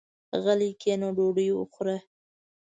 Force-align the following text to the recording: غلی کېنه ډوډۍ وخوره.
غلی 0.43 0.71
کېنه 0.81 1.09
ډوډۍ 1.15 1.49
وخوره. 1.53 1.97